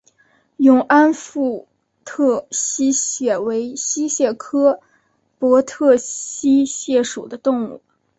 [0.57, 1.67] 永安博
[2.05, 4.79] 特溪蟹为溪蟹科
[5.37, 7.83] 博特溪蟹属的动物。